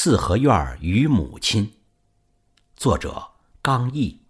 [0.00, 1.72] 四合院与母亲，
[2.76, 4.27] 作者刚毅。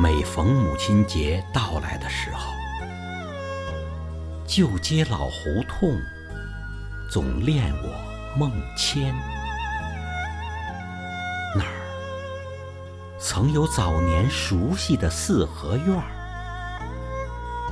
[0.00, 2.52] 每逢母亲节到来的时候，
[4.46, 6.00] 旧街老胡同
[7.10, 9.12] 总恋我梦牵。
[11.56, 16.04] 那儿曾有早年熟悉的四合院儿，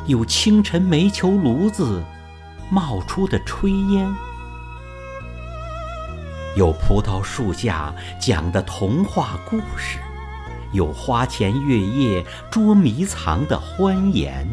[0.07, 2.03] 有清晨煤球炉子
[2.69, 4.13] 冒出的炊烟，
[6.57, 10.01] 有葡萄树下讲的童话故事。
[10.73, 14.47] 有花前月夜捉迷藏的欢颜，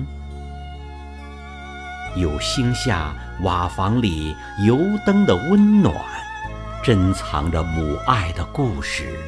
[2.15, 5.95] 有星下瓦房里油灯的温暖，
[6.83, 9.19] 珍藏着母爱的故事，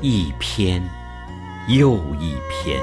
[0.00, 0.82] 一篇
[1.68, 2.80] 又一篇。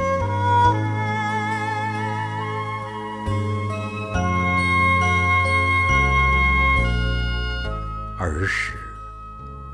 [8.20, 8.78] 儿时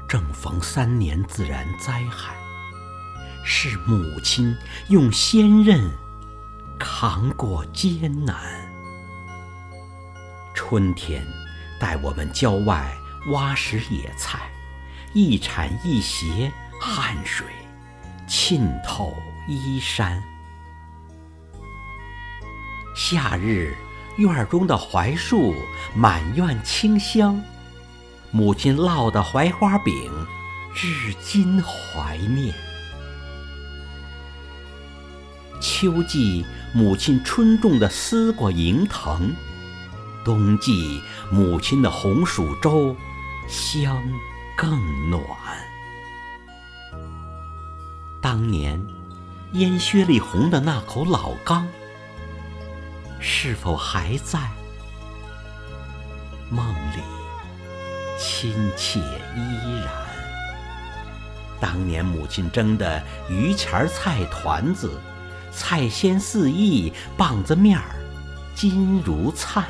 [0.07, 2.48] 正逢三年自然灾害。
[3.43, 4.55] 是母亲
[4.89, 5.89] 用坚韧
[6.77, 8.35] 扛过艰难。
[10.53, 11.25] 春天
[11.79, 12.95] 带我们郊外
[13.31, 14.39] 挖食野菜，
[15.13, 17.47] 一铲一鞋，汗水
[18.27, 19.15] 浸透
[19.47, 20.21] 衣衫。
[22.95, 23.75] 夏日
[24.17, 25.55] 院中的槐树
[25.95, 27.41] 满院清香，
[28.31, 29.93] 母亲烙的槐花饼，
[30.75, 32.53] 至今怀念。
[35.59, 39.35] 秋季，母亲春种的丝瓜迎藤；
[40.23, 42.95] 冬季，母亲的红薯粥
[43.47, 44.01] 香
[44.55, 45.21] 更暖。
[48.21, 48.81] 当年
[49.53, 51.67] 烟靴里红的那口老缸，
[53.19, 54.39] 是否还在？
[56.49, 56.65] 梦
[56.95, 57.01] 里
[58.17, 59.93] 亲切依然。
[61.59, 64.89] 当年母亲蒸的榆钱菜团子。
[65.51, 67.95] 菜鲜四溢，棒子面儿
[68.55, 69.65] 金如灿。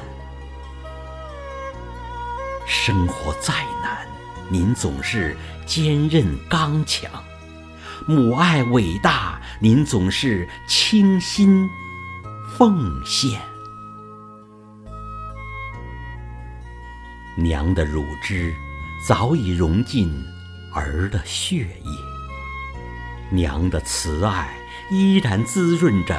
[2.68, 4.08] 生活再难，
[4.50, 5.36] 您总是
[5.66, 7.10] 坚韧刚强；
[8.08, 11.68] 母爱伟大，您总是倾心
[12.58, 13.40] 奉献。
[17.36, 18.54] 娘的乳汁
[19.08, 20.12] 早已融进
[20.74, 21.92] 儿的血液，
[23.32, 24.59] 娘的慈爱。
[24.92, 26.16] 依然滋润着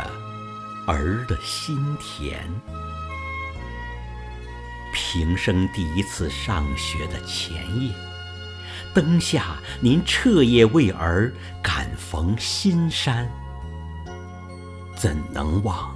[0.86, 2.38] 儿的心田。
[4.92, 7.92] 平生第一次上学的前夜，
[8.94, 13.28] 灯下您彻夜为儿赶缝新衫。
[14.94, 15.92] 怎能忘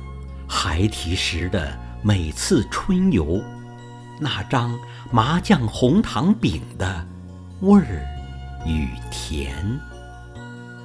[0.48, 3.40] 孩提时的每次春游，
[4.18, 4.76] 那张
[5.12, 7.06] 麻酱红糖饼的
[7.60, 8.04] 味儿
[8.66, 9.78] 与甜？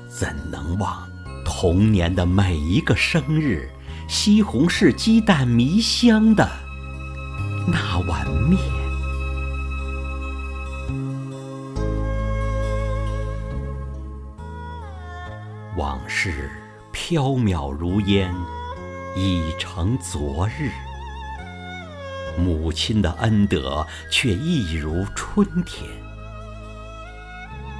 [0.08, 1.10] 怎能忘？
[1.52, 3.68] 童年的每一个生日，
[4.08, 6.48] 西红柿鸡蛋迷香的
[7.68, 8.62] 那碗面，
[15.76, 16.52] 往事
[16.92, 18.32] 飘渺如烟，
[19.18, 20.70] 已成昨日。
[22.38, 25.90] 母亲的恩德却一如春天，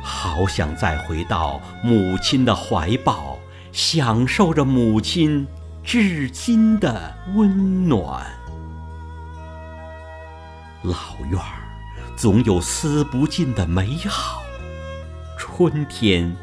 [0.04, 3.38] 好想再回到母亲的怀抱。
[3.72, 5.48] 享受着母亲
[5.84, 8.26] 至今的温暖，
[10.84, 10.96] 老
[11.30, 11.62] 院儿
[12.16, 14.42] 总有思不尽的美好，
[15.38, 16.36] 春天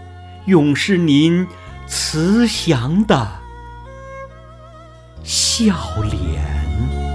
[0.46, 1.46] 永是您
[1.86, 3.28] 慈祥的
[5.22, 7.05] 笑脸。